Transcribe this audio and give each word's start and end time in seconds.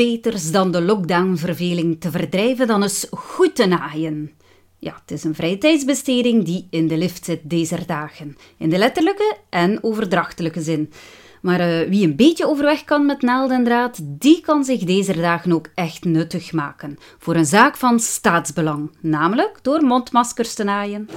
beters 0.00 0.50
dan 0.50 0.70
de 0.70 0.82
lockdown-verveling 0.82 2.00
te 2.00 2.10
verdrijven 2.10 2.66
dan 2.66 2.82
eens 2.82 3.06
goed 3.10 3.54
te 3.54 3.66
naaien. 3.66 4.32
Ja, 4.78 4.94
het 5.00 5.10
is 5.10 5.24
een 5.24 5.34
vrije 5.34 5.58
tijdsbesteding 5.58 6.44
die 6.44 6.66
in 6.70 6.88
de 6.88 6.96
lift 6.96 7.24
zit 7.24 7.40
deze 7.42 7.78
dagen. 7.86 8.36
In 8.58 8.70
de 8.70 8.78
letterlijke 8.78 9.36
en 9.50 9.78
overdrachtelijke 9.82 10.60
zin. 10.60 10.92
Maar 11.42 11.60
uh, 11.60 11.88
wie 11.88 12.04
een 12.04 12.16
beetje 12.16 12.46
overweg 12.46 12.84
kan 12.84 13.06
met 13.06 13.22
naald 13.22 13.50
en 13.50 13.64
draad, 13.64 13.98
die 14.02 14.40
kan 14.40 14.64
zich 14.64 14.84
deze 14.84 15.12
dagen 15.12 15.52
ook 15.52 15.68
echt 15.74 16.04
nuttig 16.04 16.52
maken. 16.52 16.98
Voor 17.18 17.34
een 17.34 17.46
zaak 17.46 17.76
van 17.76 17.98
staatsbelang, 17.98 18.90
namelijk 19.00 19.58
door 19.62 19.82
mondmaskers 19.82 20.54
te 20.54 20.64
naaien. 20.64 21.08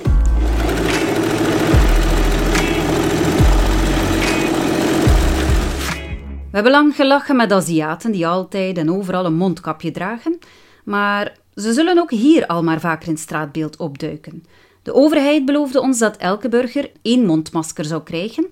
We 6.53 6.59
hebben 6.59 6.77
lang 6.77 6.95
gelachen 6.95 7.35
met 7.35 7.51
Aziaten 7.51 8.11
die 8.11 8.27
altijd 8.27 8.77
en 8.77 8.91
overal 8.91 9.25
een 9.25 9.35
mondkapje 9.35 9.91
dragen, 9.91 10.39
maar 10.83 11.37
ze 11.55 11.73
zullen 11.73 11.97
ook 11.97 12.11
hier 12.11 12.47
al 12.47 12.63
maar 12.63 12.79
vaker 12.79 13.09
in 13.09 13.17
straatbeeld 13.17 13.77
opduiken. 13.77 14.43
De 14.83 14.93
overheid 14.93 15.45
beloofde 15.45 15.81
ons 15.81 15.99
dat 15.99 16.17
elke 16.17 16.49
burger 16.49 16.91
één 17.01 17.25
mondmasker 17.25 17.85
zou 17.85 18.03
krijgen, 18.03 18.47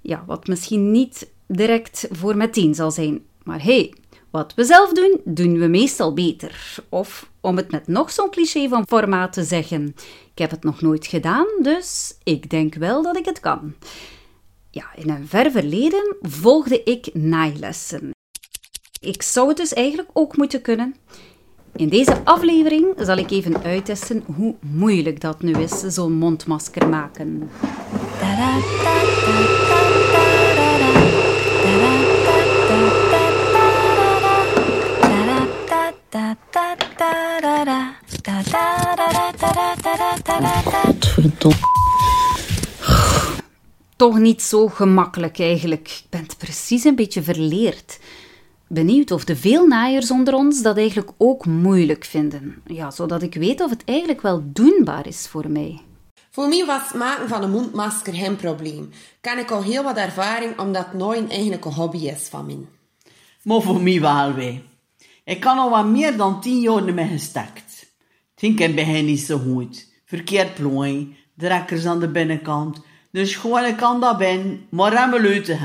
ja, 0.00 0.24
wat 0.26 0.46
misschien 0.46 0.90
niet 0.90 1.30
direct 1.46 2.08
voor 2.10 2.36
meteen 2.36 2.74
zal 2.74 2.90
zijn. 2.90 3.24
Maar 3.42 3.62
hey, 3.62 3.94
wat 4.30 4.54
we 4.54 4.64
zelf 4.64 4.92
doen, 4.92 5.20
doen 5.24 5.58
we 5.58 5.66
meestal 5.66 6.14
beter. 6.14 6.76
Of 6.88 7.30
om 7.40 7.56
het 7.56 7.70
met 7.70 7.86
nog 7.86 8.10
zo'n 8.10 8.30
cliché 8.30 8.68
van 8.68 8.86
formaat 8.86 9.32
te 9.32 9.44
zeggen: 9.44 9.94
ik 10.32 10.38
heb 10.38 10.50
het 10.50 10.64
nog 10.64 10.80
nooit 10.80 11.06
gedaan, 11.06 11.46
dus 11.62 12.18
ik 12.22 12.50
denk 12.50 12.74
wel 12.74 13.02
dat 13.02 13.16
ik 13.16 13.24
het 13.24 13.40
kan. 13.40 13.74
Ja, 14.70 14.84
in 14.94 15.10
een 15.10 15.28
ver 15.28 15.50
verleden 15.50 16.16
volgde 16.20 16.82
ik 16.82 17.14
naailessen. 17.14 18.10
Ik 19.00 19.22
zou 19.22 19.48
het 19.48 19.56
dus 19.56 19.72
eigenlijk 19.72 20.10
ook 20.12 20.36
moeten 20.36 20.62
kunnen. 20.62 20.94
In 21.76 21.88
deze 21.88 22.24
aflevering 22.24 22.86
zal 22.98 23.16
ik 23.16 23.30
even 23.30 23.62
uittesten 23.62 24.24
hoe 24.36 24.54
moeilijk 24.60 25.20
dat 25.20 25.42
nu 25.42 25.52
is, 25.52 25.80
zo'n 25.80 26.12
mondmasker 26.12 26.88
maken. 26.88 27.50
Toch 43.98 44.18
niet 44.18 44.42
zo 44.42 44.68
gemakkelijk 44.68 45.38
eigenlijk. 45.38 45.88
Ik 45.88 46.10
ben 46.10 46.26
precies 46.38 46.84
een 46.84 46.94
beetje 46.94 47.22
verleerd. 47.22 47.98
Benieuwd 48.68 49.10
of 49.10 49.24
de 49.24 49.36
veel 49.36 49.66
naaiers 49.66 50.10
onder 50.10 50.34
ons 50.34 50.62
dat 50.62 50.76
eigenlijk 50.76 51.10
ook 51.16 51.46
moeilijk 51.46 52.04
vinden. 52.04 52.62
Ja, 52.66 52.90
zodat 52.90 53.22
ik 53.22 53.34
weet 53.34 53.60
of 53.60 53.70
het 53.70 53.82
eigenlijk 53.84 54.20
wel 54.20 54.42
doenbaar 54.44 55.06
is 55.06 55.26
voor 55.26 55.50
mij. 55.50 55.80
Voor 56.30 56.48
mij 56.48 56.64
was 56.66 56.82
het 56.82 56.94
maken 56.94 57.28
van 57.28 57.42
een 57.42 57.50
mondmasker 57.50 58.14
geen 58.14 58.36
probleem. 58.36 58.90
Kan 59.20 59.38
ik 59.38 59.50
al 59.50 59.62
heel 59.62 59.82
wat 59.82 59.96
ervaring, 59.96 60.58
omdat 60.58 60.84
het 60.84 60.94
nooit 60.94 61.30
eigenlijk 61.30 61.64
een 61.64 61.72
hobby 61.72 61.98
is 61.98 62.28
van 62.28 62.46
mij. 62.46 62.66
Maar 63.42 63.62
voor 63.62 63.82
mij 63.82 64.00
wel 64.00 64.34
wij. 64.34 64.62
Ik 65.24 65.40
kan 65.40 65.58
al 65.58 65.70
wat 65.70 65.86
meer 65.86 66.16
dan 66.16 66.40
tien 66.40 66.60
jaar 66.60 66.86
ermee 66.86 67.08
gestakt. 67.08 67.86
Het 68.34 68.56
ging 68.58 68.74
bij 68.74 68.84
hen 68.84 69.04
niet 69.04 69.20
zo 69.20 69.38
goed. 69.38 69.86
Verkeerd 70.04 70.54
plooi, 70.54 71.16
drekkers 71.34 71.86
aan 71.86 72.00
de 72.00 72.08
binnenkant. 72.08 72.86
Dus 73.18 73.36
gewoon 73.36 73.64
ik 73.64 73.76
kan 73.76 74.00
dat 74.00 74.18
ben, 74.18 74.60
maar 74.68 74.96
aan 74.96 75.10
mijn 75.10 75.22
leuten. 75.22 75.58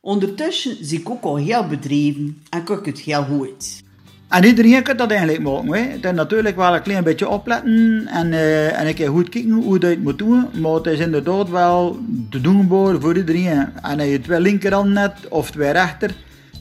Ondertussen 0.00 0.76
zie 0.80 1.00
ik 1.00 1.10
ook 1.10 1.24
al 1.24 1.36
heel 1.36 1.66
bedreven 1.66 2.42
en 2.50 2.64
kijk 2.64 2.86
het 2.86 2.98
heel 2.98 3.22
goed. 3.22 3.82
En 4.28 4.44
iedereen 4.44 4.82
kan 4.82 4.96
dat 4.96 5.10
eigenlijk 5.10 5.42
maken. 5.42 5.72
Hè. 5.72 5.80
Het 5.80 6.04
is 6.04 6.12
natuurlijk 6.12 6.56
wel 6.56 6.74
een 6.74 6.82
klein 6.82 7.04
beetje 7.04 7.28
opletten 7.28 8.06
en, 8.06 8.26
uh, 8.26 8.80
en 8.80 8.86
een 8.86 8.94
keer 8.94 9.08
goed 9.08 9.28
kijken 9.28 9.50
hoe 9.50 9.80
je 9.80 9.86
het 9.86 10.02
moet 10.02 10.18
doen. 10.18 10.46
Maar 10.60 10.72
het 10.72 10.86
is 10.86 10.98
inderdaad 10.98 11.50
wel 11.50 11.98
te 12.30 12.40
doen 12.40 12.68
voor 12.68 13.16
iedereen. 13.16 13.68
En 13.82 14.06
je 14.06 14.20
twee 14.20 14.40
linkerhand 14.40 14.90
net 14.90 15.14
of 15.28 15.50
twee 15.50 15.70
rechter, 15.70 16.14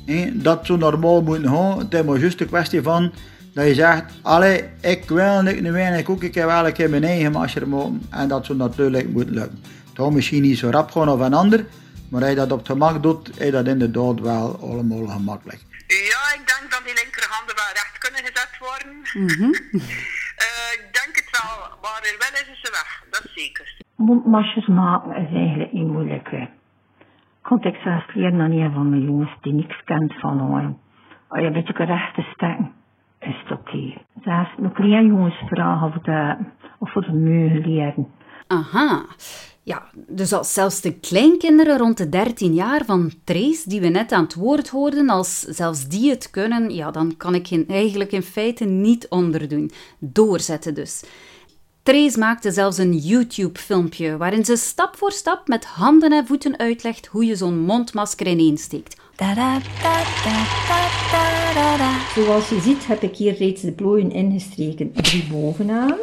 hè, 0.05 0.29
dat 0.33 0.65
zo 0.65 0.77
normaal 0.77 1.21
moet 1.21 1.47
gaan. 1.47 1.79
Het 1.79 1.93
is 1.93 2.03
maar 2.03 2.19
juist 2.19 2.41
een 2.41 2.47
kwestie 2.47 2.81
van 2.81 3.11
dat 3.53 3.67
je 3.67 3.73
zegt, 3.73 4.03
allee, 4.21 4.63
ik 4.81 5.09
wil 5.09 5.41
niet 5.41 5.61
weinig 5.61 6.09
ook, 6.09 6.23
ik 6.23 6.35
heb 6.35 6.45
wel 6.45 6.65
een 6.65 6.73
keer 6.73 6.89
mijn 6.89 7.03
eigen 7.03 7.31
masje 7.31 7.65
maken. 7.65 8.01
En 8.09 8.27
dat 8.27 8.45
zo 8.45 8.53
natuurlijk 8.53 9.09
moet 9.09 9.29
lukken. 9.29 9.59
Gaat 9.99 10.11
misschien 10.11 10.41
niet 10.41 10.57
zo 10.57 10.69
rap 10.69 10.91
gaan 10.91 11.09
of 11.09 11.19
een 11.19 11.33
ander, 11.33 11.65
maar 12.09 12.21
als 12.21 12.29
je 12.29 12.35
dat 12.35 12.51
op 12.51 12.57
het 12.57 12.67
gemak 12.67 13.03
doet, 13.03 13.39
is 13.39 13.51
dat 13.51 13.67
inderdaad 13.67 14.19
wel 14.19 14.59
allemaal 14.61 15.07
gemakkelijk. 15.07 15.61
Ja, 15.87 16.23
ik 16.37 16.43
denk 16.51 16.71
dat 16.71 16.81
die 16.85 16.95
linkerhanden 17.01 17.55
wel 17.61 17.71
recht 17.79 17.97
kunnen 17.97 18.21
gezet 18.27 18.53
worden. 18.67 18.93
Eh, 20.39 20.71
ik 20.79 20.89
denk 20.99 21.15
het 21.19 21.29
wel, 21.39 21.77
maar 21.81 21.99
er 22.09 22.17
wel 22.23 22.35
is 22.41 22.61
ze 22.61 22.69
weg, 22.71 23.03
dat 23.09 23.25
is 23.25 23.33
zeker. 23.43 23.77
Mondmasjes 23.95 24.67
maken 24.67 25.15
is 25.15 25.33
eigenlijk 25.33 25.73
niet 25.73 25.87
moeilijk. 25.87 26.31
Hè. 26.31 26.47
Kon 27.41 27.63
ik 27.63 27.75
zelfs 27.83 28.13
leren 28.13 28.41
aan 28.41 28.51
een 28.51 28.73
van 28.73 28.89
mijn 28.89 29.03
jongens 29.03 29.31
die 29.41 29.53
niks 29.53 29.83
kent 29.85 30.13
van 30.19 30.53
ooien. 30.53 30.77
Als 31.27 31.39
je 31.39 31.45
een 31.45 31.53
beetje 31.53 31.85
recht 31.85 32.15
te 32.15 32.21
stekken, 32.33 32.71
is 33.19 33.35
het 33.43 33.59
oké. 33.59 33.69
Okay. 33.69 34.05
Zelfs 34.23 34.49
nog 34.57 34.73
kleine 34.73 35.07
jongens 35.07 35.41
vragen 35.49 35.87
of, 35.87 36.01
de, 36.03 36.35
of 36.77 36.93
we 36.93 37.01
de 37.01 37.11
muur 37.11 37.65
leren. 37.65 38.07
Aha. 38.47 39.05
Ja, 39.69 39.89
dus 40.07 40.33
als 40.33 40.53
zelfs 40.53 40.81
de 40.81 40.93
kleinkinderen 40.93 41.77
rond 41.77 41.97
de 41.97 42.09
13 42.09 42.53
jaar 42.53 42.85
van 42.85 43.11
Trace, 43.23 43.61
die 43.65 43.81
we 43.81 43.87
net 43.87 44.11
aan 44.11 44.23
het 44.23 44.33
woord 44.33 44.69
hoorden, 44.69 45.09
als 45.09 45.39
zelfs 45.39 45.87
die 45.87 46.09
het 46.09 46.29
kunnen, 46.29 46.75
ja, 46.75 46.91
dan 46.91 47.17
kan 47.17 47.35
ik 47.35 47.47
hen 47.47 47.67
eigenlijk 47.67 48.11
in 48.11 48.21
feite 48.21 48.65
niet 48.65 49.07
onderdoen. 49.09 49.71
Doorzetten 49.99 50.73
dus. 50.73 51.03
Trace 51.83 52.19
maakte 52.19 52.51
zelfs 52.51 52.77
een 52.77 52.97
YouTube-filmpje 52.97 54.17
waarin 54.17 54.45
ze 54.45 54.55
stap 54.55 54.95
voor 54.95 55.11
stap 55.11 55.47
met 55.47 55.65
handen 55.65 56.11
en 56.11 56.27
voeten 56.27 56.57
uitlegt 56.57 57.05
hoe 57.05 57.25
je 57.25 57.35
zo'n 57.35 57.59
mondmasker 57.59 58.27
ineensteekt. 58.27 58.95
Zoals 62.15 62.49
je 62.49 62.59
ziet 62.61 62.87
heb 62.87 63.01
ik 63.01 63.15
hier 63.15 63.33
reeds 63.33 63.61
de 63.61 63.71
plooien 63.71 64.11
ingestreken. 64.11 64.91
Drie 64.93 65.27
bovenaan 65.31 65.97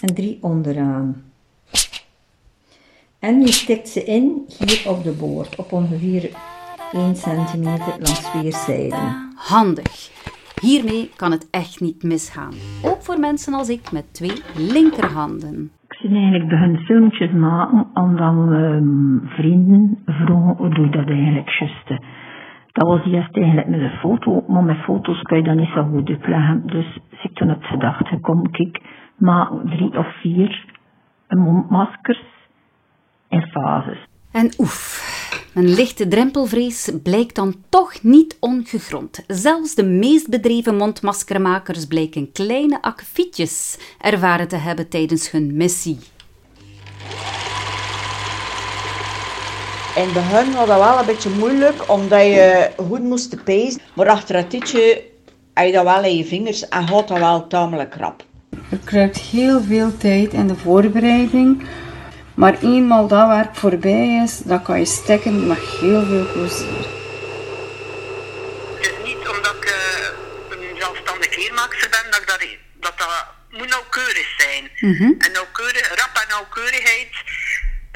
en 0.00 0.14
drie 0.14 0.38
onderaan. 0.40 1.27
En 3.20 3.40
je 3.40 3.52
stikt 3.52 3.88
ze 3.88 4.04
in 4.04 4.24
hier 4.58 4.84
op 4.92 5.02
de 5.02 5.16
boord, 5.20 5.56
op 5.56 5.72
ongeveer 5.72 6.24
1 6.92 7.14
centimeter 7.14 7.92
langs 7.92 8.32
weerszijden. 8.32 9.06
Handig. 9.34 9.96
Hiermee 10.60 11.10
kan 11.16 11.30
het 11.30 11.48
echt 11.50 11.80
niet 11.80 12.02
misgaan. 12.02 12.54
Ook 12.84 13.02
voor 13.02 13.18
mensen 13.18 13.54
als 13.54 13.68
ik 13.68 13.92
met 13.92 14.14
twee 14.14 14.42
linkerhanden. 14.74 15.70
Ik 15.88 15.98
ben 16.02 16.16
eigenlijk 16.16 16.48
beginnen 16.48 16.80
filmpjes 16.80 17.32
maken 17.32 17.86
omdat 17.94 18.34
um, 18.34 19.22
vrienden 19.24 19.98
vroegen 20.04 20.56
hoe 20.56 20.74
doe 20.74 20.84
je 20.84 20.90
dat 20.90 21.08
eigenlijk 21.08 21.50
juist. 21.58 21.88
Dat 22.72 22.88
was 22.88 23.04
eerst 23.04 23.36
eigenlijk 23.36 23.68
met 23.68 23.80
een 23.80 23.98
foto, 23.98 24.44
maar 24.48 24.64
met 24.64 24.76
foto's 24.76 25.22
kan 25.22 25.38
je 25.38 25.44
dat 25.44 25.56
niet 25.56 25.74
zo 25.74 25.84
goed 25.84 26.08
uitleggen. 26.08 26.62
Dus 26.66 26.98
ik 27.22 27.34
toen 27.34 27.48
heb 27.48 27.62
gedacht, 27.62 28.20
kom 28.20 28.50
kijk, 28.50 28.80
maak 29.16 29.50
drie 29.64 29.98
of 29.98 30.20
vier 30.20 30.64
mondmaskers 31.28 32.36
in 33.28 33.42
fases. 33.52 34.06
En 34.30 34.52
oef, 34.58 35.02
mijn 35.52 35.74
lichte 35.74 36.08
drempelvrees 36.08 36.90
blijkt 37.02 37.34
dan 37.34 37.54
toch 37.68 38.02
niet 38.02 38.36
ongegrond. 38.40 39.20
Zelfs 39.26 39.74
de 39.74 39.84
meest 39.84 40.28
bedreven 40.28 40.76
mondmaskermakers 40.76 41.86
blijken 41.86 42.32
kleine 42.32 42.82
akkefietjes 42.82 43.78
ervaren 44.00 44.48
te 44.48 44.56
hebben 44.56 44.88
tijdens 44.88 45.30
hun 45.30 45.56
missie. 45.56 45.98
In 49.96 50.04
het 50.04 50.12
begin 50.12 50.52
was 50.52 50.66
dat 50.66 50.78
wel 50.78 50.98
een 50.98 51.06
beetje 51.06 51.30
moeilijk, 51.30 51.90
omdat 51.90 52.22
je 52.22 52.70
goed 52.76 53.02
moest 53.02 53.44
pezen. 53.44 53.80
Maar 53.94 54.08
achter 54.08 54.36
het 54.36 54.50
tijdje 54.50 55.02
heb 55.54 55.66
je 55.66 55.72
dat 55.72 55.84
wel 55.84 56.04
in 56.04 56.16
je 56.16 56.24
vingers 56.24 56.68
en 56.68 56.88
gaat 56.88 57.08
dat 57.08 57.18
wel 57.18 57.46
tamelijk 57.46 57.90
krap. 57.90 58.24
Er 58.70 58.78
kruipt 58.84 59.18
heel 59.18 59.60
veel 59.60 59.96
tijd 59.96 60.32
in 60.32 60.46
de 60.46 60.54
voorbereiding. 60.54 61.62
Maar 62.38 62.58
eenmaal 62.62 63.06
dat 63.08 63.28
werk 63.28 63.54
voorbij 63.56 64.22
is, 64.24 64.38
dan 64.38 64.62
kan 64.62 64.78
je 64.78 64.84
stekken 64.84 65.46
met 65.46 65.58
heel 65.58 66.04
veel 66.04 66.26
plezier. 66.32 66.86
Het 68.74 68.86
is 68.90 68.98
niet 69.04 69.28
omdat 69.28 69.54
ik 69.54 69.64
uh, 69.64 70.60
een 70.70 70.76
zelfstandig 70.78 71.28
kleermaakster 71.28 71.90
ben, 71.90 72.10
dat 72.10 72.26
dat, 72.26 72.40
dat, 72.80 72.98
dat 72.98 73.08
moet 73.50 73.68
nauwkeurig 73.68 74.34
zijn. 74.38 74.70
En 75.18 75.32
nauwkeurig, 75.32 75.88
rap 75.88 76.14
en 76.22 76.28
nauwkeurigheid, 76.28 77.12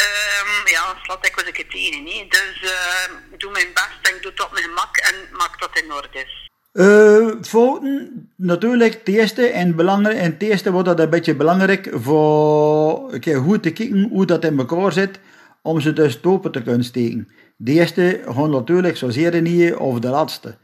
um, 0.07 0.69
ja, 0.69 0.97
slaat 1.03 1.27
ik 1.27 1.37
wel 1.37 1.47
een 1.47 1.53
keer 1.53 1.69
tegen. 1.69 2.03
Nee. 2.05 2.27
Dus 2.29 2.63
uh, 2.63 3.33
ik 3.33 3.41
doe 3.41 3.51
mijn 3.51 3.73
best 3.75 3.99
en 4.03 4.17
ik 4.17 4.23
doe 4.23 4.31
het 4.31 4.45
op 4.45 4.53
mijn 4.53 4.65
gemak 4.65 4.97
en 4.97 5.15
maak 5.33 5.61
dat 5.61 5.79
in 5.83 5.93
orde 5.93 6.19
is. 6.25 6.51
Uh, 6.73 7.43
fouten, 7.43 8.22
natuurlijk, 8.43 8.93
het 8.93 9.15
eerste 9.15 9.47
en 9.47 9.77
belangrijk, 9.77 10.19
en 10.19 10.31
het 10.31 10.43
eerste 10.43 10.73
wordt 10.73 10.89
dat 10.89 11.01
een 11.01 11.11
beetje 11.11 11.35
belangrijk 11.35 11.91
voor 11.95 13.13
een 13.21 13.45
goed 13.45 13.63
te 13.63 13.71
kijken 13.71 14.09
hoe 14.11 14.27
dat 14.27 14.45
in 14.45 14.59
elkaar 14.59 14.93
zit, 14.93 15.21
om 15.63 15.81
ze 15.81 15.93
dus 15.93 16.25
open 16.25 16.53
te 16.53 16.63
kunnen 16.63 16.85
steken. 16.85 17.29
De 17.57 17.73
eerste 17.73 18.21
gewoon 18.25 18.51
natuurlijk 18.51 18.97
zozeer 18.97 19.43
niet 19.43 19.75
of 19.75 19.99
de 19.99 20.09
laatste. 20.09 20.57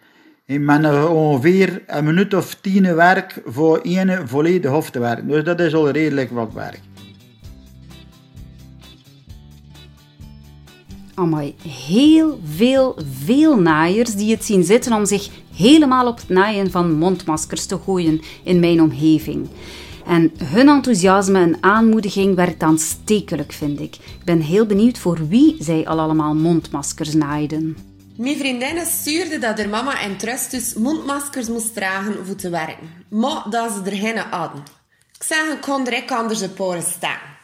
En 0.46 0.64
men 0.64 0.84
er 0.84 1.08
ongeveer 1.08 1.82
een 1.86 2.04
minuut 2.04 2.34
of 2.34 2.54
tien 2.54 2.94
werk 2.94 3.42
voor 3.44 3.78
één 3.78 4.28
volledige 4.28 4.74
hof 4.74 4.90
te 4.90 4.98
werken. 4.98 5.28
Dus 5.28 5.44
dat 5.44 5.60
is 5.60 5.74
al 5.74 5.90
redelijk 5.90 6.30
wat 6.30 6.52
werk. 6.52 6.80
Amai, 11.14 11.54
heel 11.62 12.40
veel, 12.44 12.98
veel 13.24 13.60
naaiers 13.60 14.14
die 14.14 14.30
het 14.30 14.44
zien 14.44 14.64
zitten 14.64 14.92
om 14.92 15.06
zich 15.06 15.28
helemaal 15.58 16.06
op 16.06 16.16
het 16.16 16.28
naaien 16.28 16.70
van 16.70 16.92
mondmaskers 16.92 17.66
te 17.66 17.78
gooien 17.84 18.20
in 18.42 18.60
mijn 18.60 18.82
omgeving. 18.82 19.48
En 20.06 20.32
hun 20.44 20.68
enthousiasme 20.68 21.40
en 21.40 21.56
aanmoediging 21.60 22.34
werkt 22.34 22.62
aanstekelijk, 22.62 23.52
vind 23.52 23.80
ik. 23.80 23.94
Ik 23.94 24.24
ben 24.24 24.40
heel 24.40 24.66
benieuwd 24.66 24.98
voor 24.98 25.28
wie 25.28 25.56
zij 25.60 25.86
al 25.86 26.00
allemaal 26.00 26.34
mondmaskers 26.34 27.14
naaiden. 27.14 27.76
Mijn 28.16 28.36
vriendinnen 28.36 28.86
stuurde 28.86 29.38
dat 29.38 29.58
haar 29.58 29.68
mama 29.68 30.00
en 30.00 30.16
trust 30.16 30.50
dus 30.50 30.74
mondmaskers 30.74 31.48
moest 31.48 31.74
dragen 31.74 32.26
voor 32.26 32.36
te 32.36 32.50
werken. 32.50 32.90
Maar 33.08 33.44
dat 33.50 33.72
ze 33.72 33.90
er 33.90 33.96
geen 33.96 34.18
hadden. 34.18 34.62
Ik 35.18 35.22
zeg, 35.22 35.52
ik 35.52 35.60
kon 35.60 35.84
direct 35.84 36.10
anders 36.10 36.40
een 36.40 36.54
poren 36.54 36.82
staan. 36.82 37.36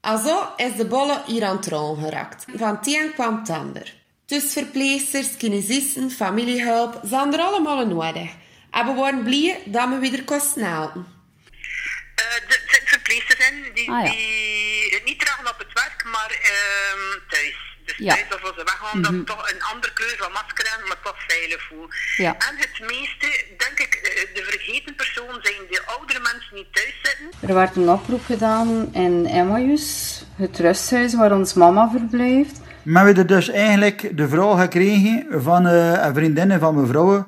Also 0.00 0.36
is 0.56 0.76
de 0.76 0.86
bolle 0.86 1.22
hier 1.26 1.44
aan 1.44 1.56
het 1.56 1.66
geraakt. 2.00 2.44
Van 2.56 2.78
een 2.82 3.12
kwam 3.14 3.38
het 3.38 3.50
ander. 3.50 3.94
Dus 4.26 4.52
verpleegsters, 4.52 5.36
kinesisten, 5.36 6.10
familiehulp, 6.10 7.00
zijn 7.04 7.32
er 7.32 7.40
allemaal 7.40 7.86
nodig. 7.86 8.30
En 8.70 8.86
we 8.86 8.92
worden 8.92 9.22
blij 9.24 9.62
dat 9.64 9.88
we 9.88 9.98
weer 9.98 10.24
kosten 10.24 10.62
halen. 10.64 11.06
Eh, 12.14 12.24
er 12.34 12.62
zitten 12.66 12.88
verpleegsters 12.88 13.48
in 13.50 13.70
die, 13.74 13.90
Ah, 13.90 14.04
ja. 14.04 14.10
die 14.10 15.00
niet 15.04 15.20
dragen 15.20 15.46
op 15.48 15.58
het 15.58 15.72
werk, 15.72 16.04
maar 16.04 16.30
ehm, 16.30 17.28
thuis. 17.28 17.54
Dus 17.84 17.96
Ja. 17.98 18.14
thuis 18.14 18.34
of 18.34 18.42
als 18.42 18.56
ze 18.56 18.64
weggaan, 18.64 19.02
dan 19.02 19.24
toch 19.24 19.50
een 19.52 19.62
andere 19.62 19.92
kleur 19.92 20.14
van 20.18 20.32
masker 20.32 20.68
hebben, 20.70 20.88
maar 20.88 21.00
toch 21.02 21.16
veilig 21.26 21.62
voelen. 21.68 21.88
Ja. 22.16 22.32
En 22.48 22.56
het 22.56 22.80
meeste, 22.80 23.44
denk 23.56 23.78
ik, 23.78 23.94
eh, 23.94 24.34
de 24.34 24.44
vergeten 24.44 24.94
persoon 24.94 25.38
zijn 25.42 25.60
de 25.70 25.82
oudere 25.86 26.20
mensen 26.20 26.54
die 26.54 26.68
thuis 26.72 26.94
zitten. 27.02 27.48
Er 27.48 27.54
werd 27.54 27.76
een 27.76 27.88
oproep 27.88 28.24
gedaan 28.24 28.94
in 28.94 29.26
Emmaus, 29.26 30.22
het 30.36 30.58
rusthuis 30.58 31.14
waar 31.14 31.32
ons 31.32 31.54
mama 31.54 31.90
verblijft. 31.90 32.60
Maar 32.86 33.04
we 33.04 33.08
hebben 33.12 33.26
dus 33.26 33.50
eigenlijk 33.50 34.16
de 34.16 34.28
vraag 34.28 34.60
gekregen 34.60 35.26
van 35.30 35.66
eh, 35.66 36.04
een 36.06 36.14
vriendin 36.14 36.58
van 36.58 36.74
mevrouw. 36.80 37.26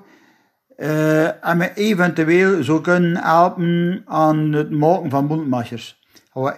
eh 0.77 1.47
en 1.49 1.57
me 1.57 1.71
eventueel 1.75 2.65
zou 2.65 2.81
kunnen 2.81 3.17
helpen 3.25 4.03
aan 4.07 4.53
het 4.53 4.71
maken 4.71 5.11
van 5.11 5.27
mondmaskers. 5.27 5.97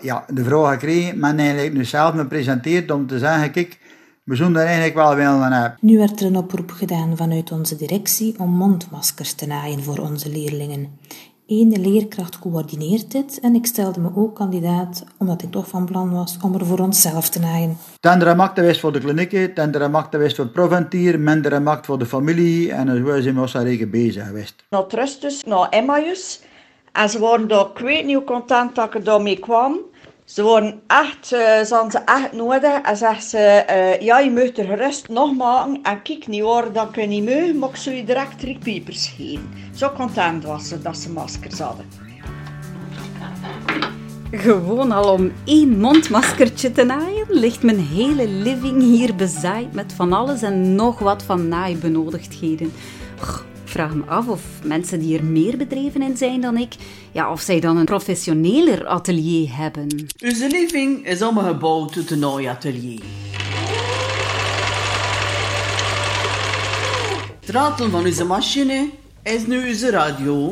Ja, 0.00 0.24
de 0.28 0.44
vraag 0.44 0.72
gekregen, 0.72 1.18
maar 1.18 1.36
eigenlijk 1.36 1.72
nu 1.72 1.84
zelf 1.84 2.14
me 2.14 2.26
presenteert 2.26 2.90
om 2.90 3.06
te 3.06 3.18
zeggen, 3.18 3.50
kijk, 3.50 3.78
we 4.24 4.36
zouden 4.36 4.60
er 4.60 4.66
eigenlijk 4.66 4.94
wel 4.96 5.16
wel 5.16 5.38
van 5.38 5.52
hebben. 5.52 5.78
Nu 5.80 5.98
werd 5.98 6.20
er 6.20 6.26
een 6.26 6.36
oproep 6.36 6.70
gedaan 6.70 7.16
vanuit 7.16 7.52
onze 7.52 7.76
directie 7.76 8.34
om 8.38 8.50
mondmaskers 8.50 9.32
te 9.32 9.46
naaien 9.46 9.82
voor 9.82 9.98
onze 9.98 10.30
leerlingen. 10.30 10.98
Eén 11.50 11.80
leerkracht 11.80 12.38
coördineert 12.38 13.10
dit 13.10 13.40
en 13.40 13.54
ik 13.54 13.66
stelde 13.66 14.00
me 14.00 14.10
ook 14.14 14.34
kandidaat 14.34 15.04
omdat 15.18 15.42
ik 15.42 15.50
toch 15.50 15.68
van 15.68 15.84
plan 15.84 16.10
was 16.10 16.38
om 16.42 16.54
er 16.54 16.66
voor 16.66 16.78
onszelf 16.78 17.28
te 17.28 17.40
naaien. 17.40 17.76
Tendere 18.00 18.34
macht 18.34 18.58
is 18.58 18.80
voor 18.80 18.92
de 18.92 18.98
klinieken, 18.98 19.54
tendere 19.54 19.88
macht 19.88 20.14
is 20.14 20.34
voor 20.34 20.44
het 20.44 20.52
preventier, 20.52 21.20
mindere 21.20 21.60
macht 21.60 21.86
voor 21.86 21.98
de 21.98 22.06
familie 22.06 22.72
en 22.72 22.86
zo 22.86 23.20
zijn 23.20 23.34
we 23.34 23.40
ons 23.40 23.52
daar 23.52 23.88
bezig 23.90 24.26
geweest. 24.26 24.64
Naar 24.68 24.86
Trustus, 24.86 25.44
naar 25.44 25.68
Emmaus. 25.68 26.40
En 26.92 27.08
ze 27.08 27.18
waren 27.18 27.48
daar, 27.48 27.66
ik 27.66 27.78
weet 27.78 28.04
niet 28.04 28.16
hoe 28.16 28.24
content 28.24 28.74
dat 28.74 28.94
ik 28.94 29.04
daarmee 29.04 29.38
kwam. 29.38 29.78
Ze 30.30 30.42
waren 30.42 30.80
echt, 30.86 31.32
eh, 31.32 31.62
ze 31.64 32.00
echt 32.04 32.32
nodig. 32.32 32.80
En 32.82 32.96
zegt 32.96 33.24
ze, 33.24 33.38
eh, 33.38 34.00
ja, 34.00 34.18
je 34.18 34.30
moet 34.30 34.58
er 34.58 34.64
gerust 34.64 35.08
nog 35.08 35.36
maken. 35.36 35.78
En 35.82 36.02
kijk 36.02 36.26
niet 36.26 36.40
hoor, 36.42 36.72
dan 36.72 36.90
kun 36.90 37.02
je 37.02 37.08
niet 37.08 37.24
mee, 37.24 37.54
maar 37.54 37.68
ik 37.68 37.76
zou 37.76 37.96
je 37.96 38.04
direct 38.04 38.38
drie 38.38 38.58
piepers 38.58 39.08
geven. 39.16 39.50
Zo 39.74 39.90
content 39.96 40.44
was 40.44 40.68
ze 40.68 40.82
dat 40.82 40.96
ze 40.96 41.10
maskers 41.10 41.58
hadden. 41.58 41.86
Gewoon 44.30 44.92
al 44.92 45.12
om 45.12 45.32
één 45.44 45.78
mondmaskertje 45.78 46.72
te 46.72 46.84
naaien, 46.84 47.26
ligt 47.28 47.62
mijn 47.62 47.80
hele 47.80 48.28
living 48.28 48.82
hier 48.82 49.14
bezaaid 49.14 49.72
met 49.74 49.92
van 49.92 50.12
alles 50.12 50.42
en 50.42 50.74
nog 50.74 50.98
wat 50.98 51.22
van 51.22 51.48
naaibenodigdheden. 51.48 52.72
Vraag 53.70 53.94
me 53.94 54.04
af 54.06 54.28
of 54.28 54.42
mensen 54.64 55.00
die 55.00 55.18
er 55.18 55.24
meer 55.24 55.56
bedreven 55.56 56.02
in 56.02 56.16
zijn 56.16 56.40
dan 56.40 56.56
ik, 56.56 56.74
ja, 57.12 57.32
of 57.32 57.40
zij 57.40 57.60
dan 57.60 57.76
een 57.76 57.84
professioneler 57.84 58.86
atelier 58.86 59.56
hebben. 59.56 60.06
Onze 60.24 60.48
living 60.48 61.06
is 61.06 61.22
omgebouwd 61.22 61.92
tot 61.92 62.10
een 62.10 62.18
naaiatelier. 62.18 63.00
Het 67.40 67.48
ratel 67.48 67.90
van 67.90 68.04
onze 68.04 68.24
machine 68.24 68.88
is 69.22 69.46
nu 69.46 69.68
onze 69.68 69.90
radio. 69.90 70.50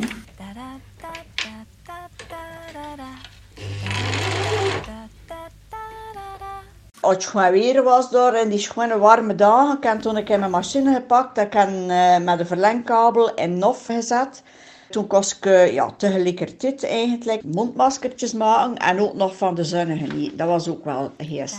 Als 7.09 7.17
het 7.17 7.33
gewoon 7.33 7.51
weer 7.51 7.83
was 7.83 8.11
door 8.11 8.33
in 8.33 8.49
die 8.49 8.59
schone 8.59 8.97
warme 8.97 9.35
dagen, 9.35 9.77
ik 9.77 9.83
heb 9.83 9.99
toen 9.99 10.17
ik 10.17 10.29
mijn 10.29 10.51
machine 10.51 10.93
gepakt, 10.93 11.37
ik 11.37 11.53
heb 11.53 11.69
eh, 11.69 12.17
met 12.17 12.39
een 12.39 12.45
verlengkabel 12.45 13.33
in 13.33 13.57
NOF 13.57 13.85
gezet. 13.85 14.43
Toen 14.89 15.07
kost 15.07 15.35
ik 15.35 15.45
eh, 15.45 15.73
ja, 15.73 15.91
tegelijkertijd 15.97 16.83
eigenlijk 16.83 17.43
mondmaskertjes 17.43 18.33
maken 18.33 18.77
en 18.77 18.99
ook 18.99 19.13
nog 19.13 19.37
van 19.37 19.55
de 19.55 19.63
genieten. 19.65 20.37
Dat 20.37 20.47
was 20.47 20.69
ook 20.69 20.85
wel 20.85 21.11
sterk. 21.17 21.53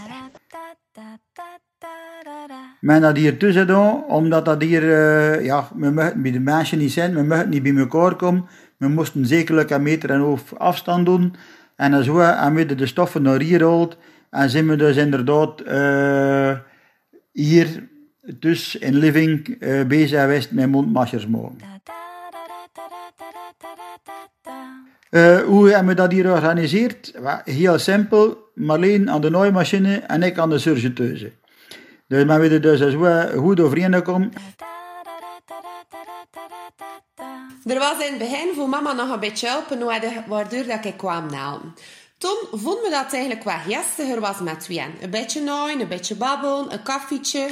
Men 2.81 3.01
dat 3.01 3.17
hier 3.17 3.39
tussen 3.39 3.67
doen, 3.67 4.05
omdat 4.05 4.45
dat 4.45 4.63
hier, 4.63 4.83
eh, 4.83 5.45
ja, 5.45 5.69
we 5.75 5.91
mochten 5.91 6.23
bij 6.23 6.33
de 6.33 6.41
mensen 6.41 6.79
niet 6.79 6.93
zijn, 6.93 7.15
we 7.15 7.23
mochten 7.23 7.49
niet 7.49 7.63
bij 7.63 7.77
elkaar 7.77 8.17
komen. 8.17 8.49
We 8.77 8.89
moesten 8.89 9.27
zekerlijk 9.27 9.71
een 9.71 9.83
meter 9.83 10.11
en 10.11 10.21
half 10.21 10.55
afstand 10.55 11.07
doen. 11.07 11.35
En 11.77 11.93
hebben 11.93 12.55
we 12.55 12.75
de 12.75 12.87
stoffen 12.87 13.23
naar 13.23 13.41
hier 13.41 13.59
gehaald. 13.59 13.97
En 14.31 14.51
zijn 14.51 14.69
we 14.69 14.77
dus 14.77 14.97
inderdaad 14.97 15.61
eh, 15.61 16.59
hier, 17.33 17.89
dus 18.39 18.77
in 18.77 18.95
living, 18.95 19.57
eh, 19.61 19.83
bezig 19.85 20.21
geweest 20.21 20.51
met 20.51 20.69
mondmaskers 20.69 21.27
maken. 21.27 21.57
Eh, 25.11 25.39
hoe 25.39 25.69
hebben 25.69 25.87
we 25.87 25.95
dat 25.95 26.13
hier 26.13 26.25
georganiseerd? 26.25 27.15
Heel 27.45 27.79
simpel, 27.79 28.51
Marleen 28.55 29.11
aan 29.11 29.21
de 29.21 29.31
naaimachine 29.31 29.99
en 29.99 30.23
ik 30.23 30.39
aan 30.39 30.51
de 30.51 30.59
surgeteuse. 30.59 31.33
Dus 32.07 32.25
men 32.25 32.41
weet 32.41 32.63
dus 32.63 32.81
zo 32.81 33.27
goed 33.37 33.61
overeengekomen. 33.61 34.33
Er 37.65 37.79
was 37.79 38.07
in 38.07 38.11
het 38.11 38.19
begin 38.19 38.55
voor 38.55 38.69
mama 38.69 38.93
nog 38.93 39.11
een 39.11 39.21
beetje 39.21 39.49
helpen 39.49 40.27
waardoor 40.27 40.67
dat 40.67 40.85
ik 40.85 40.97
kwam 40.97 41.31
nalen. 41.31 41.75
Toen 42.21 42.61
vonden 42.61 42.83
we 42.83 42.91
dat 42.91 43.05
het 43.05 43.13
eigenlijk 43.13 43.45
wat 43.45 43.55
gestiger 43.67 44.21
was 44.21 44.41
met 44.41 44.61
tweeën. 44.61 44.91
Een 45.01 45.11
beetje 45.11 45.41
naaien, 45.41 45.81
een 45.81 45.89
beetje 45.89 46.15
babbelen, 46.15 46.73
een 46.73 46.83
koffietje. 46.83 47.49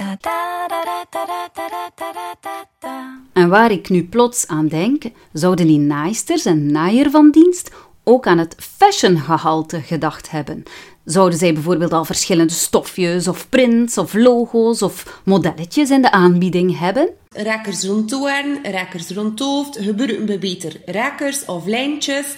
En 3.32 3.48
waar 3.48 3.70
ik 3.70 3.88
nu 3.88 4.04
plots 4.04 4.46
aan 4.46 4.68
denk, 4.68 5.02
zouden 5.32 5.66
die 5.66 5.78
naaisters 5.78 6.44
en 6.44 6.72
naaier 6.72 7.10
van 7.10 7.30
dienst 7.30 7.70
ook 8.04 8.26
aan 8.26 8.38
het 8.38 8.54
fashiongehalte 8.58 9.80
gedacht 9.80 10.30
hebben. 10.30 10.62
Zouden 11.04 11.38
zij 11.38 11.52
bijvoorbeeld 11.52 11.92
al 11.92 12.04
verschillende 12.04 12.52
stofjes 12.52 13.28
of 13.28 13.48
prints 13.48 13.98
of 13.98 14.14
logo's 14.14 14.82
of 14.82 15.20
modelletjes 15.24 15.90
in 15.90 16.02
de 16.02 16.10
aanbieding 16.10 16.78
hebben? 16.78 17.08
Rekkers 17.28 17.84
rond 17.84 18.08
toeren, 18.08 18.62
rekkers 18.62 19.10
rond 19.10 19.30
het 19.30 19.48
hoofd, 19.48 19.76
gebruiken 19.80 20.26
we 20.26 20.38
beter 20.38 20.80
rekkers 20.84 21.44
of 21.44 21.66
lijntjes. 21.66 22.36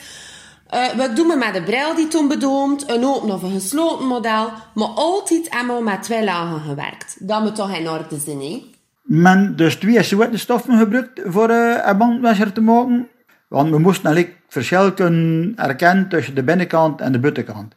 Eh, 0.71 0.97
wat 0.97 1.17
doen 1.17 1.29
we 1.29 1.37
met 1.37 1.55
de 1.55 1.62
bril 1.62 1.95
die 1.95 2.09
toen 2.09 2.29
bedoomt, 2.29 2.91
een 2.91 3.05
open 3.05 3.31
of 3.31 3.43
een 3.43 3.61
gesloten 3.61 4.07
model, 4.07 4.50
maar 4.75 4.89
altijd 4.89 5.50
allemaal 5.50 5.83
met 5.83 6.03
twee 6.03 6.25
lagen 6.25 6.61
gewerkt. 6.61 7.17
Dat 7.19 7.43
moet 7.43 7.55
toch 7.55 7.77
in 7.77 7.89
orde 7.89 8.19
zijn, 8.19 8.41
hè? 8.41 8.65
Men 9.03 9.57
dus 9.57 9.75
twee 9.75 10.03
soorten 10.03 10.39
stoffen 10.39 10.79
gebruikt 10.79 11.21
voor 11.25 11.49
eh, 11.49 11.87
een 11.87 11.99
bandwasser 11.99 12.53
te 12.53 12.61
maken. 12.61 13.09
Want 13.49 13.71
we 13.71 13.79
moesten 13.79 14.05
eigenlijk 14.05 14.37
verschil 14.49 14.93
kunnen 14.93 15.53
herkennen 15.57 16.09
tussen 16.09 16.35
de 16.35 16.43
binnenkant 16.43 17.00
en 17.00 17.12
de 17.12 17.19
buitenkant. 17.19 17.75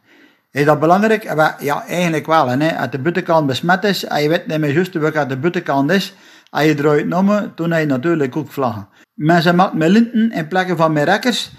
Is 0.50 0.64
dat 0.64 0.80
belangrijk? 0.80 1.24
Eh, 1.24 1.48
Ja, 1.58 1.86
eigenlijk 1.86 2.26
wel. 2.26 2.48
Hè. 2.48 2.78
Als 2.78 2.90
de 2.90 2.98
buitenkant 2.98 3.46
besmet 3.46 3.84
is 3.84 4.04
en 4.04 4.22
je 4.22 4.28
weet 4.28 4.46
niet 4.46 4.58
meer 4.58 4.72
juist 4.72 4.94
welke 4.94 5.26
de 5.26 5.36
buitenkant 5.36 5.90
is, 5.90 6.14
als 6.50 6.64
je 6.64 6.78
eruit 6.78 7.06
noemen, 7.06 7.52
dan 7.54 7.70
heb 7.70 7.80
je 7.80 7.86
natuurlijk 7.86 8.36
ook 8.36 8.52
vlaggen. 8.52 8.88
Mensen 9.14 9.56
maken 9.56 9.78
met 9.78 9.88
linten 9.88 10.32
in 10.32 10.48
plekken 10.48 10.76
van 10.76 10.92
met 10.92 11.04
rekkers. 11.04 11.52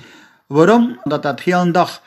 Waarom? 0.48 1.00
Omdat 1.04 1.24
dat 1.24 1.38
de 1.38 1.44
hele 1.52 1.72
dag 1.72 2.02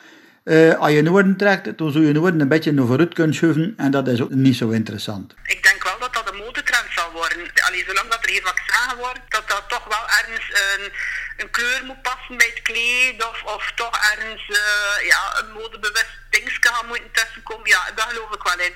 eh, 0.44 0.74
als 0.78 0.92
je 0.92 1.02
noorden 1.02 1.36
trekt, 1.36 1.78
dan 1.78 1.92
zul 1.92 2.00
je 2.00 2.12
noorden 2.12 2.40
een 2.40 2.48
beetje 2.48 2.72
naar 2.72 2.86
vooruit 2.86 3.14
kunnen 3.14 3.34
schuiven 3.34 3.74
en 3.76 3.90
dat 3.90 4.08
is 4.08 4.20
ook 4.20 4.30
niet 4.30 4.56
zo 4.56 4.68
interessant. 4.68 5.34
Ik 5.44 5.62
denk 5.62 5.84
wel 5.84 5.98
dat 5.98 6.14
dat 6.14 6.30
een 6.30 6.36
modetrend 6.36 6.86
zal 6.90 7.10
worden. 7.12 7.38
Allee, 7.66 7.84
zolang 7.86 8.08
dat 8.08 8.18
er 8.22 8.30
geen 8.30 8.42
vaccin 8.42 8.98
wordt, 8.98 9.20
dat 9.28 9.48
dat 9.48 9.64
toch 9.68 9.84
wel 9.84 10.04
ergens 10.20 10.46
een, 10.62 10.92
een 11.36 11.50
kleur 11.50 11.82
moet 11.86 12.02
passen 12.02 12.36
bij 12.36 12.50
het 12.54 12.62
kleed. 12.62 13.24
Of, 13.30 13.42
of 13.54 13.72
toch 13.76 13.96
ergens 14.12 14.48
eh, 14.48 15.06
ja, 15.06 15.22
een 15.38 15.52
modebewust 15.52 16.12
dingetje 16.30 16.68
gaan 16.72 16.86
moeten 16.86 17.12
tussenkomen. 17.12 17.68
Ja, 17.68 17.80
daar 17.94 18.08
geloof 18.08 18.34
ik 18.34 18.42
wel 18.42 18.66
in. 18.66 18.74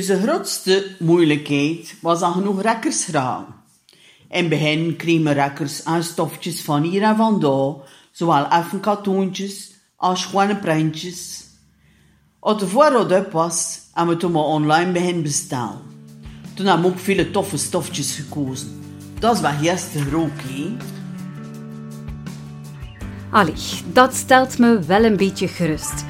Onze 0.00 0.22
grootste 0.22 0.96
moeilijkheid 0.98 1.94
was 2.00 2.22
aan 2.22 2.32
genoeg 2.32 2.62
rekkers 2.62 3.04
graven. 3.04 3.63
In 4.34 4.48
begin 4.48 4.96
kregen 4.96 5.32
rekkers 5.32 5.84
aan 5.84 6.02
stofjes 6.02 6.60
van 6.60 6.82
hier 6.82 7.02
en 7.02 7.16
vandaan, 7.16 7.76
zowel 8.10 8.48
effen 8.48 8.80
katoontjes 8.80 9.72
als 9.96 10.24
gewone 10.24 10.56
prentjes. 10.56 11.44
Als 12.40 12.58
de 12.58 12.66
voorraad 12.66 13.12
op 13.12 13.32
was, 13.32 13.80
hebben 13.92 14.14
we 14.14 14.20
toen 14.20 14.32
maar 14.32 14.42
online 14.42 14.92
begin 14.92 15.22
bestellen. 15.22 15.78
Toen 16.54 16.66
hebben 16.66 16.86
we 16.86 16.92
ook 16.92 16.98
viele 16.98 17.30
toffe 17.30 17.56
stofjes 17.56 18.14
gekozen. 18.14 18.80
Dat 19.18 19.34
is 19.34 19.40
wat 19.40 19.52
gisteren 19.60 20.14
ook, 20.14 20.40
hè? 20.42 20.76
Allee, 23.30 23.54
dat 23.92 24.14
stelt 24.14 24.58
me 24.58 24.78
wel 24.78 25.04
een 25.04 25.16
beetje 25.16 25.48
gerust. 25.48 26.04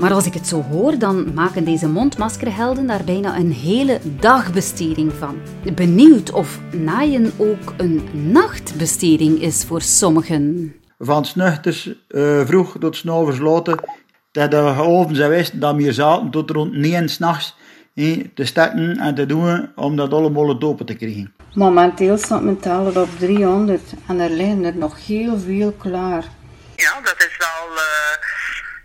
Maar 0.00 0.12
als 0.12 0.26
ik 0.26 0.34
het 0.34 0.46
zo 0.46 0.62
hoor, 0.62 0.98
dan 0.98 1.34
maken 1.34 1.64
deze 1.64 1.88
mondmaskerhelden 1.88 2.86
daar 2.86 3.04
bijna 3.04 3.36
een 3.36 3.52
hele 3.52 4.00
dagbesteding 4.04 5.12
van. 5.12 5.36
Benieuwd 5.74 6.30
of 6.32 6.58
naaien 6.72 7.32
ook 7.36 7.74
een 7.76 8.08
nachtbesteding 8.12 9.40
is 9.40 9.64
voor 9.64 9.82
sommigen. 9.82 10.74
Van 10.98 11.24
snuchters 11.24 11.90
uh, 12.08 12.46
vroeg 12.46 12.76
tot 12.78 12.96
s'avonds 12.96 13.38
later, 13.38 13.78
dat 14.32 14.50
de 14.50 14.72
geoven 14.76 15.16
zijn 15.16 15.30
wist 15.30 15.60
dat 15.60 15.74
we 15.74 15.82
hier 15.82 15.92
zaten 15.92 16.30
tot 16.30 16.50
rond 16.50 16.72
9 16.72 17.08
s'nachts 17.08 17.56
te 18.34 18.44
stekken 18.44 18.98
en 18.98 19.14
te 19.14 19.26
doen 19.26 19.68
om 19.76 19.96
dat 19.96 20.12
allemaal 20.12 20.62
open 20.62 20.86
te 20.86 20.94
krijgen. 20.94 21.32
Momenteel 21.54 22.18
staat 22.18 22.42
mijn 22.42 22.60
teller 22.60 23.00
op 23.00 23.08
300 23.18 23.82
en 24.06 24.20
er 24.20 24.30
liggen 24.30 24.64
er 24.64 24.76
nog 24.76 25.06
heel 25.06 25.38
veel 25.38 25.72
klaar. 25.78 26.24
Ja, 26.76 27.00
dat 27.02 27.16
is 27.18 27.36
wel 27.38 27.74
uh, 27.74 28.09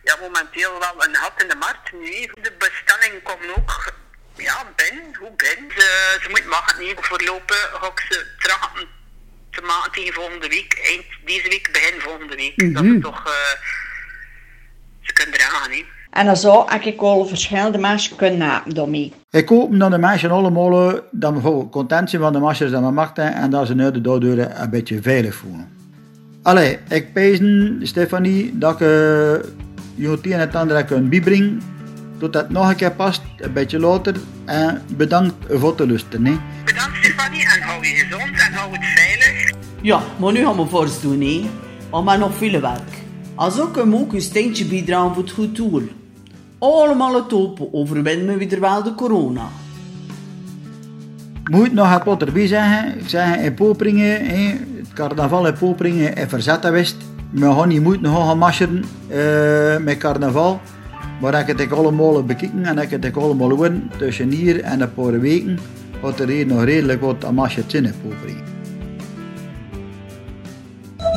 ja, 0.08 0.14
momenteel 0.22 0.74
wel 0.86 0.96
een 1.06 1.16
gat 1.16 1.42
in 1.42 1.50
de 1.54 1.60
markt 1.66 1.88
nu. 2.04 2.18
De 2.48 2.54
bestelling 2.64 3.16
komt 3.24 3.48
ook 3.58 3.94
ja, 4.36 4.58
binnen, 4.76 5.16
hoe 5.20 5.34
binnen. 5.44 5.72
Ze, 5.78 5.88
ze 6.22 6.30
moet 6.30 6.48
maken 6.56 6.80
niet 6.80 6.94
voorlopen, 7.10 7.62
ga 7.80 7.88
ik 7.88 8.00
ze 8.10 8.26
trachten 8.38 8.88
te 9.52 9.62
maken 9.62 9.92
tegen 9.92 10.14
volgende 10.14 10.48
week. 10.48 10.72
Eind 10.92 11.06
deze 11.26 11.50
week, 11.50 11.70
begin 11.72 12.02
volgende 12.02 12.36
week. 12.36 12.56
Mm 12.56 12.66
-hmm. 12.66 12.74
Dat 12.74 12.84
is 12.84 13.02
toch, 13.02 13.28
uh, 13.28 13.34
ze 15.02 15.14
kunnen 15.14 15.36
dragen. 15.36 15.72
Hè. 15.72 15.84
En 16.10 16.38
zo 16.38 16.66
heb 16.68 16.82
ik 16.82 17.02
al 17.02 17.26
verschillende 17.26 17.78
mensen 17.78 18.16
kunnen 18.16 18.38
napen 18.38 18.74
daarmee. 18.74 19.14
Ik 19.30 19.50
hoop 19.50 19.80
dat 19.80 19.92
de 19.92 19.98
mensen 19.98 20.32
allemaal 20.32 21.02
dat 21.12 21.34
we 21.34 21.68
content 21.72 22.10
zijn 22.10 22.22
van 22.22 22.34
de 22.34 22.40
masters 22.40 22.72
dat 22.72 22.82
we 22.82 22.92
machten 22.92 23.34
en 23.34 23.50
dat 23.50 23.68
ze 23.68 23.76
nu 23.76 23.92
de 23.92 24.02
doordeuren 24.02 24.62
een 24.62 24.70
beetje 24.70 25.02
veilig 25.02 25.36
voelen. 25.36 25.74
Allee, 26.44 26.80
ik 26.90 27.14
pezen, 27.14 27.80
Stefanie, 27.84 28.58
dat 28.58 28.74
ik 28.74 28.88
uh, 28.88 29.34
je 29.96 30.10
het 30.10 30.26
een 30.26 30.32
en 30.32 30.40
het 30.40 30.56
ander 30.56 30.86
kan 30.86 31.10
bijbrengen. 31.10 31.62
Tot 32.18 32.34
het 32.34 32.50
nog 32.50 32.70
een 32.70 32.76
keer 32.76 32.92
past, 32.92 33.22
een 33.38 33.54
beetje 33.54 33.80
later. 33.80 34.16
En 34.46 34.82
bedankt 34.98 35.34
voor 35.50 35.76
te 35.76 35.88
luisteren. 35.88 36.26
Hè. 36.26 36.36
Bedankt 36.66 36.98
Stefanie 36.98 37.42
en 37.42 37.62
hou 37.62 37.88
je 37.88 37.94
gezond 37.96 38.40
en 38.48 38.54
hou 38.54 38.72
het 38.72 38.86
veilig. 38.86 39.54
Ja, 39.82 40.02
maar 40.18 40.32
nu 40.32 40.46
gaan 40.46 40.56
we 40.56 40.66
voorst 40.66 41.02
doen, 41.02 41.22
hè. 41.22 41.50
Want 41.90 42.10
we 42.10 42.18
nog 42.18 42.36
veel 42.36 42.62
werk. 42.62 43.04
Als 43.36 43.60
ook 43.60 43.78
een 43.78 43.96
ook 43.96 44.14
een 44.14 44.22
steentje 44.22 44.66
bijdragen 44.66 45.14
voor 45.14 45.24
het 45.24 45.32
goed 45.32 45.56
doel. 45.56 45.84
Allemaal 46.60 47.16
het 47.16 47.34
open, 47.34 47.74
overwinnen 47.74 48.38
we 48.38 48.48
weer 48.48 48.60
wel 48.60 48.84
de 48.84 48.96
corona. 48.96 49.48
Moet 51.52 51.74
nog 51.74 51.94
een 51.94 52.04
pot 52.04 52.22
erbij 52.22 52.48
zeggen. 52.48 53.00
Ik 53.00 53.10
zeg 53.10 53.38
in 53.38 53.54
Poperingen, 53.54 54.26
hè, 54.26 54.48
het 54.78 54.94
carnaval 54.94 55.48
in 55.48 55.54
Poperingen 55.54 56.16
in 56.16 56.30
verzet 56.30 56.66
geweest. 56.66 56.96
We 57.36 57.54
gaan 57.54 57.68
niet 57.68 57.82
moeten 57.82 58.16
gaan 58.16 58.38
marseren 58.38 58.84
uh, 59.10 59.78
met 59.78 59.98
carnaval. 59.98 60.60
Maar 61.22 61.40
ik 61.40 61.58
het 61.58 61.74
allemaal 61.74 62.24
bekijken 62.24 62.66
en 62.66 62.78
ik 62.78 62.90
het 62.90 63.18
allemaal 63.18 63.50
horen 63.50 63.92
tussen 63.98 64.30
hier 64.30 64.62
en 64.62 64.82
een 64.82 64.94
paar 64.94 65.20
weken. 65.20 65.60
Wat 66.02 66.20
er 66.20 66.28
hier 66.28 66.46
nog 66.46 66.64
redelijk 66.64 67.02
wat 67.02 67.26
aan 67.26 67.50
in 67.72 67.94
Poperingen. 68.04 68.44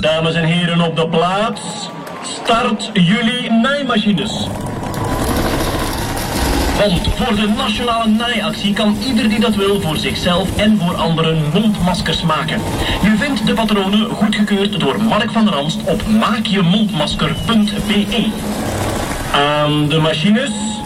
Dames 0.01 0.35
en 0.35 0.45
heren 0.45 0.81
op 0.81 0.97
de 0.97 1.09
plaats. 1.09 1.91
Start 2.23 2.91
jullie 2.93 3.51
naaimachines. 3.51 4.49
Want 6.79 7.09
voor 7.17 7.37
de 7.37 7.49
nationale 7.57 8.09
naaiactie 8.09 8.73
kan 8.73 8.97
ieder 9.07 9.29
die 9.29 9.41
dat 9.41 9.55
wil 9.55 9.81
voor 9.81 9.97
zichzelf 9.97 10.57
en 10.57 10.79
voor 10.79 10.97
anderen 10.97 11.43
mondmaskers 11.53 12.23
maken. 12.23 12.61
Je 13.03 13.17
vindt 13.19 13.47
de 13.47 13.55
patronen 13.55 14.11
goedgekeurd 14.11 14.81
door 14.81 15.03
Mark 15.03 15.31
van 15.31 15.49
Ranst 15.49 15.79
op 15.85 16.07
maakjemondmasker.be. 16.07 18.31
Aan 19.33 19.89
de 19.89 19.99
machines. 19.99 20.78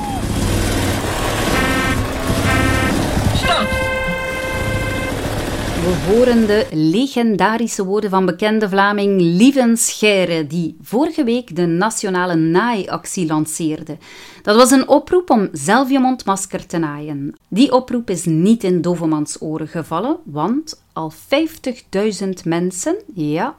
We 5.83 5.89
horen 5.89 6.47
de 6.47 6.67
legendarische 6.71 7.85
woorden 7.85 8.11
van 8.11 8.27
bekende 8.27 8.69
Vlaming 8.69 9.21
Lieven 9.21 9.77
Scheire, 9.77 10.47
die 10.47 10.77
vorige 10.83 11.25
week 11.25 11.57
de 11.57 11.67
nationale 11.67 12.35
naaiactie 12.35 13.27
lanceerde. 13.27 13.97
Dat 14.43 14.57
was 14.57 14.71
een 14.71 14.89
oproep 14.89 15.31
om 15.31 15.49
zelf 15.53 15.91
je 15.91 15.99
mondmasker 15.99 16.67
te 16.67 16.79
naaien. 16.79 17.35
Die 17.49 17.73
oproep 17.73 18.11
is 18.11 18.25
niet 18.25 18.65
in 18.65 18.81
Dovermans 18.81 19.37
oren 19.41 19.69
gevallen, 19.69 20.17
want 20.25 20.83
al 20.93 21.12
50.000 21.12 22.29
mensen, 22.45 22.97
ja, 23.15 23.55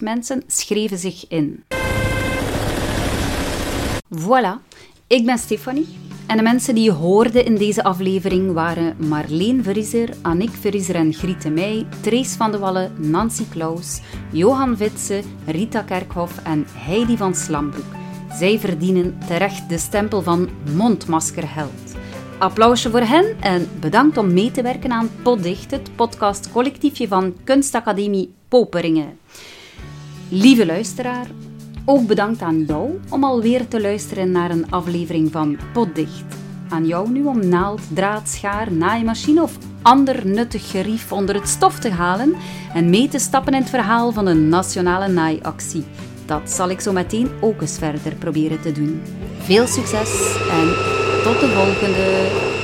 mensen 0.00 0.42
schreven 0.46 0.98
zich 0.98 1.28
in. 1.28 1.64
Voilà, 4.16 4.54
ik 5.06 5.24
ben 5.24 5.38
Stefanie. 5.38 6.09
En 6.30 6.36
de 6.36 6.42
mensen 6.42 6.74
die 6.74 6.84
je 6.84 6.90
hoorde 6.90 7.42
in 7.42 7.56
deze 7.56 7.82
aflevering 7.82 8.52
waren 8.52 8.96
Marleen 9.08 9.62
Verriezer, 9.62 10.08
Annick 10.22 10.50
Verriezer 10.50 10.94
en 10.94 11.12
Griete 11.12 11.50
Meij, 11.50 11.86
Trace 12.00 12.36
van 12.36 12.52
de 12.52 12.58
Wallen, 12.58 12.92
Nancy 12.96 13.44
Klaus, 13.48 14.00
Johan 14.32 14.76
Witse, 14.76 15.22
Rita 15.46 15.82
Kerkhoff 15.82 16.38
en 16.44 16.66
Heidi 16.68 17.16
van 17.16 17.34
Slambroek. 17.34 17.94
Zij 18.38 18.58
verdienen 18.58 19.18
terecht 19.26 19.68
de 19.68 19.78
stempel 19.78 20.22
van 20.22 20.48
mondmaskerheld. 20.76 21.94
Applausje 22.38 22.90
voor 22.90 23.00
hen 23.00 23.36
en 23.40 23.68
bedankt 23.80 24.16
om 24.16 24.32
mee 24.32 24.50
te 24.50 24.62
werken 24.62 24.92
aan 24.92 25.10
Poddicht, 25.22 25.70
het 25.70 25.96
podcastcollectiefje 25.96 27.08
van 27.08 27.34
Kunstacademie 27.44 28.34
Poperingen. 28.48 29.18
Lieve 30.28 30.66
luisteraar, 30.66 31.26
ook 31.84 32.06
bedankt 32.06 32.42
aan 32.42 32.64
jou 32.64 33.00
om 33.10 33.24
alweer 33.24 33.68
te 33.68 33.80
luisteren 33.80 34.30
naar 34.30 34.50
een 34.50 34.70
aflevering 34.70 35.32
van 35.32 35.58
Potdicht. 35.72 36.24
Aan 36.68 36.86
jou 36.86 37.10
nu 37.10 37.24
om 37.24 37.48
naald, 37.48 37.80
draad, 37.94 38.28
schaar, 38.28 38.72
naaimachine 38.72 39.42
of 39.42 39.58
ander 39.82 40.26
nuttig 40.26 40.70
gerief 40.70 41.12
onder 41.12 41.34
het 41.34 41.48
stof 41.48 41.78
te 41.78 41.90
halen 41.90 42.34
en 42.74 42.90
mee 42.90 43.08
te 43.08 43.18
stappen 43.18 43.54
in 43.54 43.60
het 43.60 43.70
verhaal 43.70 44.12
van 44.12 44.26
een 44.26 44.48
nationale 44.48 45.08
naaiactie. 45.08 45.84
Dat 46.26 46.50
zal 46.50 46.68
ik 46.68 46.80
zo 46.80 46.92
meteen 46.92 47.30
ook 47.40 47.60
eens 47.60 47.78
verder 47.78 48.14
proberen 48.14 48.60
te 48.60 48.72
doen. 48.72 49.02
Veel 49.38 49.66
succes 49.66 50.36
en 50.50 50.68
tot 51.22 51.40
de 51.40 51.48
volgende! 51.54 52.58